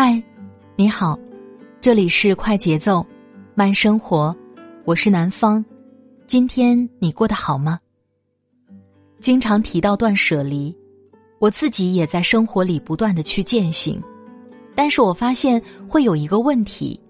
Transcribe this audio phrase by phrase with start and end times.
[0.00, 0.22] 嗨，
[0.76, 1.18] 你好，
[1.80, 3.04] 这里是快节奏
[3.56, 4.32] 慢生活，
[4.84, 5.64] 我是南方。
[6.24, 7.80] 今天你过得好吗？
[9.18, 10.72] 经常提到断舍离，
[11.40, 14.00] 我自己也在生活里不断的去践行，
[14.72, 17.00] 但是我发现会有一个问题，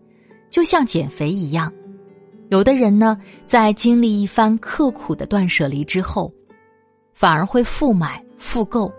[0.48, 1.70] 就像减肥一样，
[2.48, 6.32] 有的人呢，在经历一番刻苦的断舍离之后，
[7.12, 8.90] 反而会复买复购，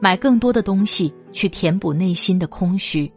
[0.00, 3.08] 买更多的东西去填补内心的空虚。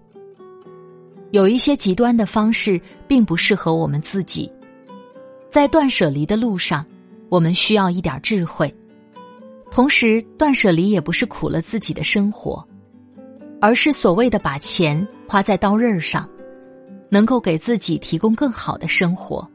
[1.32, 4.52] 有一些极端的方式并不适合我们自己，
[5.50, 6.86] 在断舍离的路上，
[7.30, 8.74] 我们需要一点智慧。
[9.72, 12.66] 同时，断舍离也不是苦了自己的生活，
[13.62, 16.30] 而是所谓的把钱花在刀刃上，
[17.10, 19.50] 能够给自己提供更好的生活。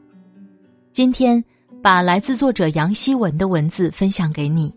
[0.91, 1.43] 今天，
[1.83, 4.73] 把来自作者杨希文的文字分享给你。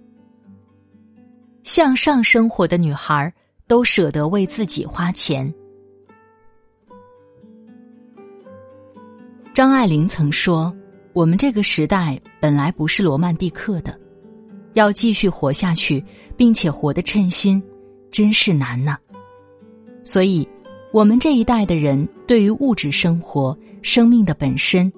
[1.63, 3.33] 向上生活的女孩
[3.67, 5.51] 都舍得为自己花钱。
[9.53, 10.73] 张爱玲曾说
[11.13, 13.99] ：“我们这个时代本来不是罗曼蒂克的，
[14.75, 16.03] 要继续活下去，
[16.37, 17.61] 并且活得称心，
[18.13, 18.97] 真是难呐。
[20.05, 20.49] 所以，
[20.93, 24.91] 我们这一代的人对于物质生活、生命的本身，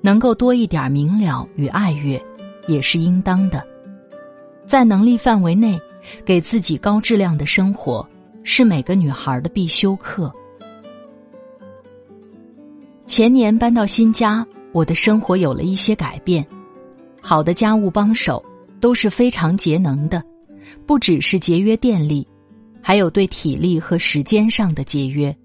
[0.00, 2.20] 能够多一点明了与爱乐，
[2.66, 3.62] 也是应当的。
[4.66, 5.78] 在能力范围内，
[6.24, 8.08] 给自己高质量的生活，
[8.42, 10.32] 是每个女孩的必修课。”
[13.14, 14.42] 前年搬到新家，
[14.72, 16.42] 我的生活有了一些改变。
[17.20, 18.42] 好的家务帮手
[18.80, 20.24] 都是非常节能的，
[20.86, 22.26] 不只是节约电力，
[22.80, 25.36] 还有对体力和时间上的节约。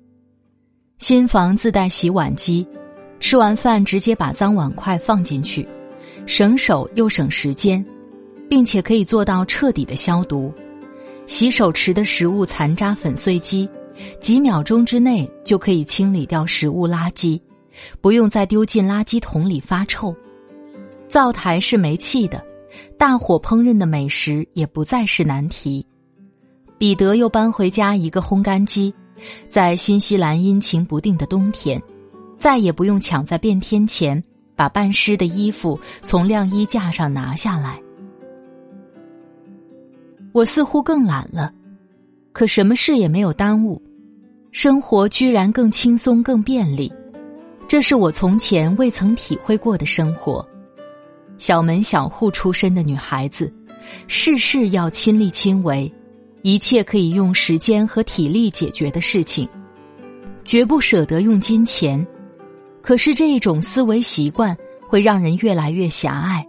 [0.99, 2.65] 新房自带洗碗机，
[3.19, 5.67] 吃完饭直接把脏碗筷放进去，
[6.25, 7.85] 省手又省时间，
[8.49, 10.53] 并且可以做到彻底的消毒。
[11.25, 13.67] 洗手池的食物残渣粉碎机，
[14.21, 17.37] 几秒钟之内就可以清理掉食物垃圾。
[18.01, 20.15] 不用再丢进垃圾桶里发臭，
[21.07, 22.43] 灶台是煤气的，
[22.97, 25.85] 大火烹饪的美食也不再是难题。
[26.77, 28.93] 彼得又搬回家一个烘干机，
[29.49, 31.81] 在新西兰阴晴不定的冬天，
[32.37, 34.23] 再也不用抢在变天前
[34.55, 37.81] 把半湿的衣服从晾衣架上拿下来。
[40.33, 41.51] 我似乎更懒了，
[42.31, 43.81] 可什么事也没有耽误，
[44.51, 46.93] 生活居然更轻松、更便利。
[47.67, 50.47] 这是我从前未曾体会过的生活。
[51.37, 53.53] 小门小户出身的女孩子，
[54.07, 55.91] 事事要亲力亲为，
[56.43, 59.47] 一切可以用时间和体力解决的事情，
[60.45, 62.05] 绝不舍得用金钱。
[62.81, 64.55] 可是这一种思维习惯
[64.87, 66.47] 会让人越来越狭隘，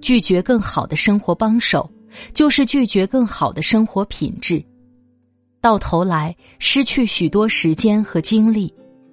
[0.00, 1.90] 拒绝更好的生活帮手，
[2.32, 4.64] 就是拒绝更好的生活品质。
[5.60, 8.72] 到头来，失去许多时间和精力。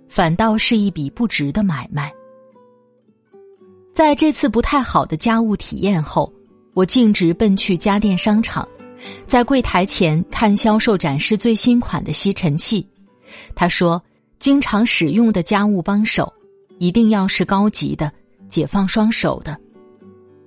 [0.10, 2.12] 反倒是一笔不值的买卖。
[3.94, 6.34] 在这次不太好的家务体验后，
[6.74, 8.68] 我径直奔去家电商场，
[9.28, 12.86] 在柜台前看销售展示最新款的吸尘器。
[13.56, 14.02] 他说
[14.40, 16.34] ：“经常使用的家务帮手，
[16.80, 18.12] 一定要是高级的、
[18.50, 19.56] 解放双手的。”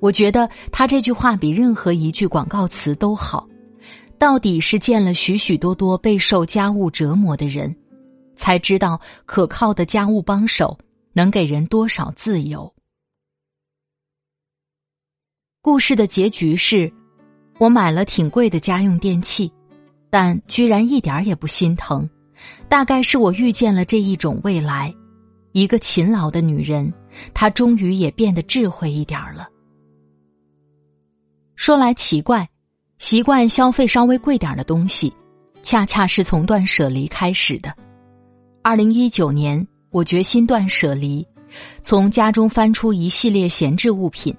[0.01, 3.47] 我觉得他这句话比任何一句广告词都好。
[4.19, 7.75] 到底是见了许许多多备受家务折磨的人。
[8.35, 10.79] 才知道可靠的家务帮手
[11.13, 12.73] 能给人多少自由。
[15.61, 16.93] 故事的结局是，
[17.59, 19.53] 我买了挺贵的家用电器，
[20.11, 22.09] 但居然一点也不心疼。
[22.69, 24.93] 大概是我遇见了这一种未来，
[25.53, 26.93] 一个勤劳的女人，
[27.33, 29.49] 她终于也变得智慧一点了。
[31.55, 32.49] 说来奇怪，
[32.99, 35.15] 习惯消费稍微贵点的东西，
[35.63, 37.73] 恰恰是从断舍离开始的。
[38.65, 41.27] 二零一九年，我决心断舍离，
[41.83, 44.33] 从家中翻出一系列闲置物品，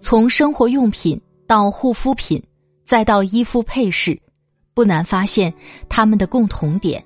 [0.00, 2.42] 从生活用品到护肤品，
[2.84, 4.20] 再到衣服配饰，
[4.74, 5.54] 不难发现
[5.88, 7.02] 它们的共同点：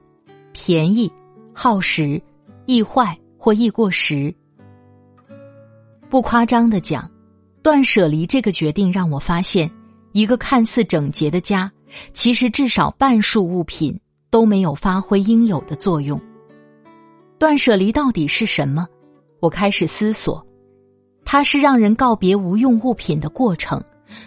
[0.52, 1.12] 便宜、
[1.52, 2.20] 耗时、
[2.64, 4.34] 易坏或易过时。
[6.08, 7.10] 不夸张的讲，
[7.62, 9.70] 断舍离这个决定让我发现，
[10.12, 11.70] 一个看似整洁的家，
[12.14, 14.00] 其实至少半数物品
[14.32, 16.20] 都没有发挥应有的作用。
[17.38, 18.88] 断舍离到底是什么？
[19.40, 20.44] 我开始思索，
[21.24, 23.82] 它是让人告别无用物品的过程，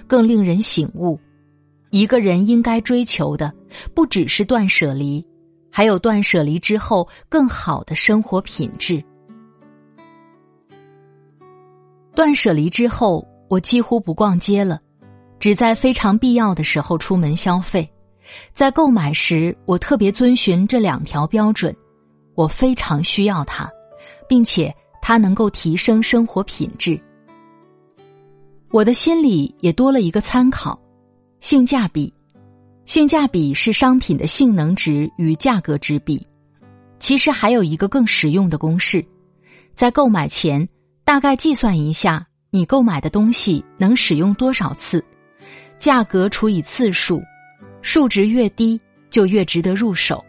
[0.06, 1.19] 更令人醒悟，
[1.90, 3.52] 一个人应该追求的
[3.96, 5.25] 不只是断舍离，
[5.72, 9.04] 还有断舍离之后更好的生活品质。
[12.13, 14.80] 断舍离之后，我几乎不逛街了，
[15.40, 17.90] 只在非常必要的时候出门消费。
[18.54, 21.75] 在购买时，我特别遵循这两条标准，
[22.33, 23.69] 我非常需要它，
[24.27, 24.74] 并且。
[25.07, 27.00] 它能够提升生活品质，
[28.72, 30.80] 我的心里也多了一个参考：
[31.42, 32.12] 性价比。
[32.86, 36.25] 性价比是商品的性能值与价格之比。
[36.98, 39.06] 其实还有一个更实用的公式：
[39.75, 40.68] 在购买前，
[41.04, 45.06] 大概计算一下你购买的东西能使用多少次，
[45.78, 47.21] 价格除以次数，
[47.85, 50.21] 数值越低就越值得入手。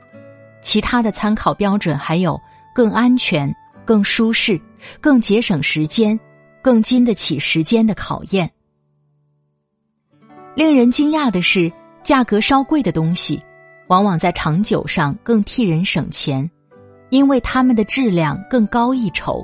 [0.61, 2.41] 其他的参考标准还有
[2.75, 3.53] 更安全。
[3.87, 4.61] 更舒适、
[5.01, 6.19] 更节省时间、
[6.61, 8.51] 更经得起时间的考验。
[10.57, 11.73] 令人惊讶的是，
[12.03, 13.41] 价格稍贵的东西，
[13.87, 16.51] 往往在长久上更替人省钱，
[17.11, 19.41] 因为它们的质量更高一筹。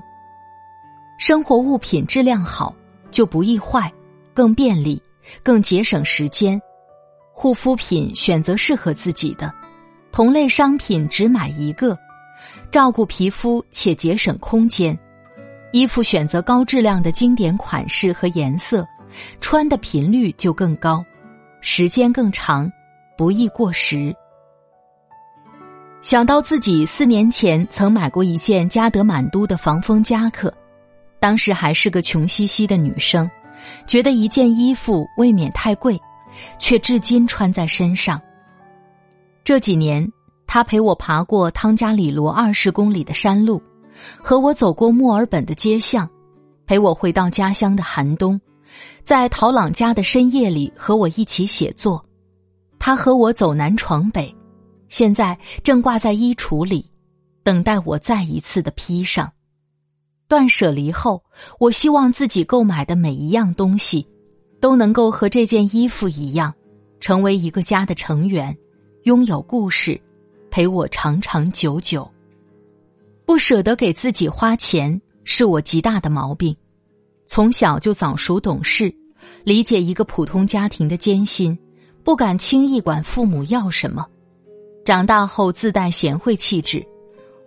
[1.20, 2.74] 生活物品质量好，
[3.12, 3.88] 就不易坏，
[4.34, 5.00] 更便利，
[5.44, 6.60] 更节省时间。
[7.32, 9.52] 护肤品选择适合自己的，
[10.12, 11.98] 同类商品只买一个。
[12.70, 14.98] 照顾皮肤且节省空间，
[15.72, 18.86] 衣服选择高质量的经典款式和颜色，
[19.40, 21.04] 穿的频率就更高，
[21.60, 22.70] 时间更长，
[23.16, 24.14] 不易过时。
[26.00, 30.52] 想到自己四年前曾买过一件加德满都的防风夹克，
[31.20, 33.30] 当时还是个穷兮兮的女生，
[33.86, 36.00] 觉得一件衣服未免太贵，
[36.58, 38.20] 却至今穿在身上。
[39.44, 40.10] 这几年。
[40.44, 43.62] 他陪我爬过汤加里罗二十公里的山路，
[44.22, 46.06] 和我走过墨尔本的街巷，
[46.66, 48.38] 陪我回到家乡的寒冬，
[49.02, 52.04] 在陶朗家的深夜里和我一起写作。
[52.78, 54.36] 他和我走南闯北，
[54.88, 56.84] 现在正挂在衣橱里，
[57.42, 59.32] 等待我再一次的披上。
[60.28, 61.24] 断舍离后，
[61.58, 64.06] 我希望自己购买的每一样东西，
[64.62, 66.54] 都能够和这件衣服一样，
[67.00, 68.56] 成为一个家的成员，
[69.02, 70.00] 拥有故事。
[70.52, 72.08] 陪我长长久久，
[73.24, 76.54] 不舍得给自己花钱是我极大的毛病。
[77.26, 78.94] 从小就早熟懂事，
[79.42, 81.58] 理解一个普通家庭的艰辛，
[82.04, 84.06] 不敢轻易管父母要什么。
[84.84, 86.86] 长大后自带贤惠气质，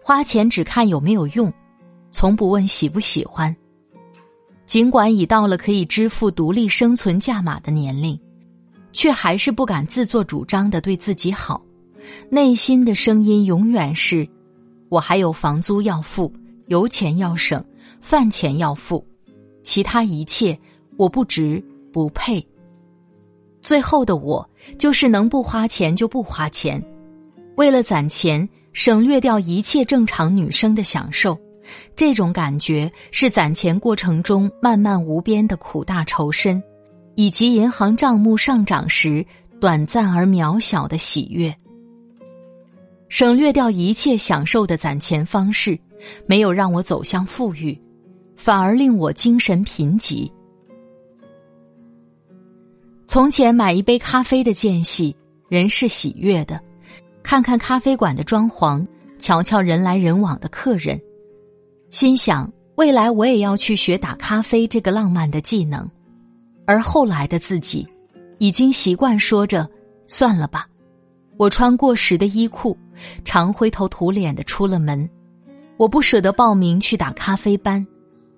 [0.03, 1.53] 花钱只看有没有用，
[2.11, 3.55] 从不问喜不喜欢。
[4.65, 8.19] 尽管已到了可以支付独立生存价码的年龄，
[8.91, 11.61] 却还是不敢自作主张的对自己好。
[12.29, 14.27] 内心的声音永远是：
[14.89, 16.31] 我还有房租要付，
[16.67, 17.63] 油钱要省，
[18.01, 19.05] 饭钱要付，
[19.63, 20.57] 其他一切
[20.97, 22.45] 我不值不配。
[23.61, 24.47] 最后的我
[24.77, 26.83] 就是能不花钱就不花钱，
[27.55, 31.35] 为了攒钱省略掉一切正常女生的享受，
[31.95, 36.61] 这种感觉是攒钱过程中漫漫无边的苦大仇深，
[37.15, 39.25] 以及银行账目上涨时
[39.59, 41.55] 短暂而渺小的喜悦。
[43.07, 45.79] 省略掉一切享受的攒钱方式，
[46.25, 47.79] 没有让我走向富裕，
[48.35, 50.29] 反而令我精神贫瘠。
[53.07, 55.15] 从前买一杯咖啡的间隙，
[55.47, 56.57] 人是喜悦的；
[57.21, 58.85] 看看咖啡馆的装潢，
[59.19, 60.99] 瞧瞧人来人往的客人，
[61.95, 65.89] 心想未来我也要去学打咖啡这个浪漫的技能。
[66.65, 67.87] 而后来的自己，
[68.37, 69.65] 已经习惯说着
[70.05, 70.67] “算了吧”。
[71.39, 72.77] 我穿过时的衣裤，
[73.23, 75.09] 常灰头土脸的出了门。
[75.77, 77.87] 我不舍得报名去打咖啡班，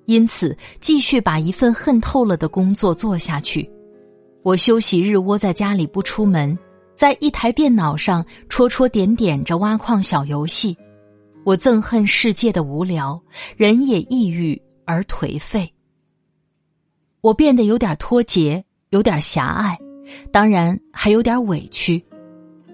[0.06, 3.68] 因此继续把一份恨透了的工作做下去。
[4.44, 6.56] 我休息日窝在家里不出门，
[6.94, 10.78] 在一台电脑上戳戳点点着挖矿小游戏。
[11.48, 13.18] 我憎恨世界的无聊，
[13.56, 15.74] 人也抑郁而颓废。
[17.22, 19.80] 我变得有点脱节，有点狭隘，
[20.30, 22.06] 当然还有点委屈。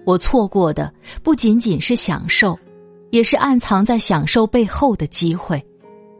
[0.04, 2.58] 我错过的不仅仅是享受，
[3.10, 5.64] 也是暗藏在享受背后的机会，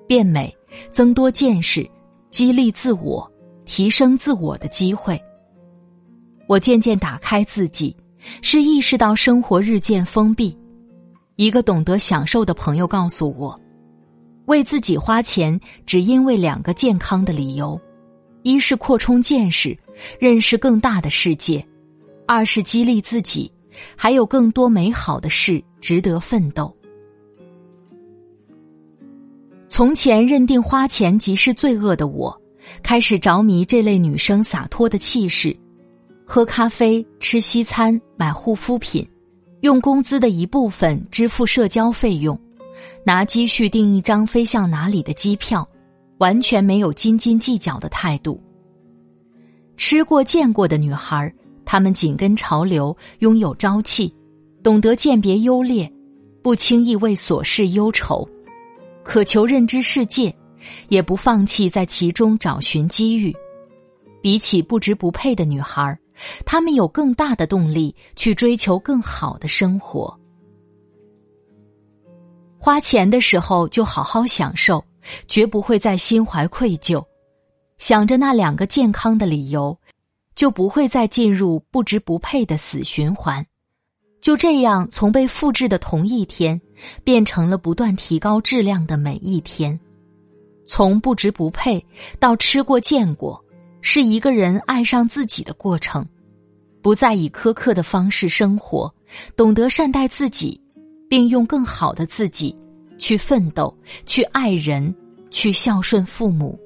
[0.07, 0.57] 变美、
[0.93, 1.85] 增多见识、
[2.31, 3.29] 激励自我、
[3.65, 5.21] 提升自我的机会。
[6.47, 7.97] 我渐渐打开自己，
[8.43, 10.57] 是意识到生活日渐封闭。
[11.37, 13.61] 一个懂得享受的朋友告诉我，
[14.47, 17.81] 为自己花钱只因为两个健康的理由：
[18.43, 19.77] 一是扩充见识，
[20.21, 21.65] 认识更大的世界。
[22.27, 23.51] 二是激励自己，
[23.97, 26.75] 还有更多美好的事值得奋斗。
[29.69, 32.41] 从前认定花钱即是罪恶的我，
[32.81, 35.55] 开始着迷这类女生洒脱的气势，
[36.25, 39.07] 喝咖啡、吃西餐、买护肤品，
[39.65, 42.39] 用工资的一部分支付社交费用，
[43.03, 45.67] 拿积蓄订一张飞向哪里的机票，
[46.19, 48.39] 完全没有斤斤计较的态度。
[49.79, 51.33] 吃过见过的女孩，
[51.65, 54.15] 她们紧跟潮流，拥有朝气，
[54.63, 55.91] 懂得鉴别优劣，
[56.43, 58.29] 不轻易为琐事忧愁。
[59.03, 60.31] 渴求认知世界，
[60.91, 63.35] 也不放弃在其中找寻机遇。
[64.21, 65.99] 比起不值不配的女孩，
[66.45, 70.19] 他们有更大的动力去追求更好的生活。
[72.59, 74.83] 花钱的时候就好好享受，
[75.29, 77.05] 绝不会再心怀愧疚，
[77.77, 79.79] 想着那两个健康的理由，
[80.35, 83.45] 就不会再进入不值不配的死循环。
[84.23, 86.59] 就这样，从被复制的同一天，
[87.05, 89.79] 变成了不断提高质量的每一天。
[90.67, 91.85] 从不值不配
[92.19, 93.44] 到吃过见过，
[93.87, 96.05] 是一个人爱上自己的过程。
[96.81, 98.93] 不再以苛刻的方式生活，
[99.37, 100.59] 懂得善待自己，
[101.07, 102.57] 并用更好的自己
[102.97, 103.77] 去奋斗、
[104.07, 104.93] 去爱人、
[105.31, 106.59] 去孝顺父母。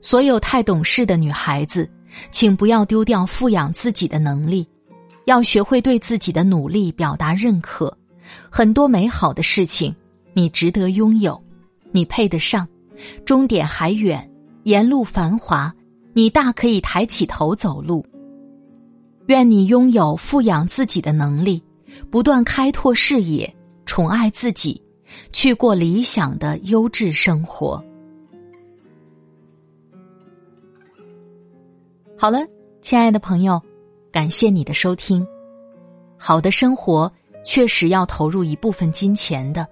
[0.00, 1.88] 所有太懂事的女孩子，
[2.32, 4.66] 请不要丢掉富养自己的能力。
[5.26, 7.96] 要学会对自己的努力表达认可，
[8.50, 9.94] 很多美好的事情
[10.32, 11.40] 你值得拥有，
[11.92, 12.66] 你配得上。
[13.24, 14.28] 终点还远，
[14.64, 15.74] 沿路繁华，
[16.12, 18.04] 你大可以抬起头走路。
[19.26, 21.62] 愿你拥有富养自己的能力，
[22.10, 23.54] 不断开拓视野，
[23.86, 24.82] 宠爱自己，
[25.32, 27.82] 去过理想的优质生活。
[32.18, 32.46] 好了，
[32.80, 33.60] 亲爱的朋友。
[34.10, 35.26] 感谢你的收听。
[36.18, 37.10] 好的生活
[37.46, 39.66] 确实要投入一部分金钱的，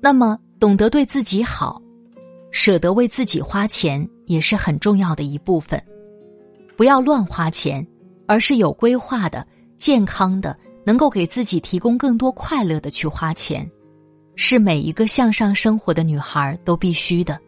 [0.00, 1.81] 那么懂得对自己好，
[2.52, 5.82] 舍得为自己花钱也是很重要的一部分。
[6.76, 7.84] 不要乱花钱，
[8.26, 9.44] 而是有规划的、
[9.76, 13.68] 健康的，能够给自己提供更多快乐的去花钱，
[14.36, 17.38] 是每一个向上生活的女孩都必须的。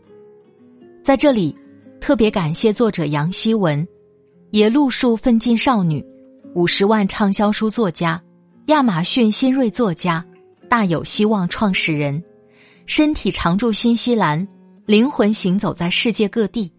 [1.02, 1.56] 在这里，
[2.00, 3.86] 特别感谢作者杨希文。
[4.50, 6.04] 野路数奋进少女，
[6.54, 8.22] 五十万畅销书作家，
[8.66, 10.24] 亚马逊新锐作家，
[10.70, 12.22] 大有希望创始人，
[12.86, 14.46] 身体常驻新西兰，
[14.86, 16.70] 灵魂行走在世界各地。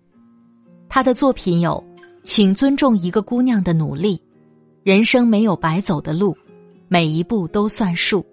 [0.87, 1.83] 他的作品有
[2.23, 4.15] 《请尊重一个姑娘的努力》，
[4.83, 6.37] 人生没有白走的路，
[6.87, 8.23] 每一步都算数。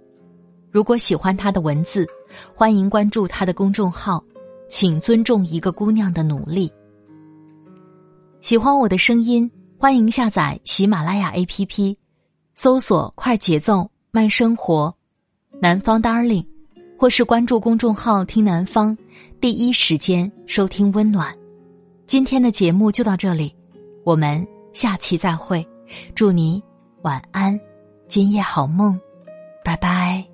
[0.71, 2.07] 如果喜欢他的文字，
[2.55, 4.23] 欢迎关注他的公众号，
[4.69, 6.71] 请尊重一个姑娘的努力。
[8.43, 11.97] 喜欢我的声音，欢迎下载喜马拉雅 APP，
[12.55, 14.95] 搜索“快节奏慢生活”，
[15.63, 16.47] 南方 Darling，
[17.03, 18.97] 或是关注公众号“听南方”，
[19.43, 21.37] 第一时间收听温暖。
[22.07, 23.53] 今天的节目就到这里，
[24.05, 25.67] 我们下期再会，
[26.15, 26.63] 祝你
[27.03, 27.59] 晚安，
[28.07, 28.97] 今夜好梦，
[29.65, 30.32] 拜拜。